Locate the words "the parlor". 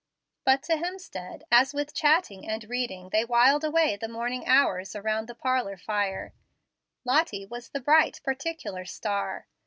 5.27-5.77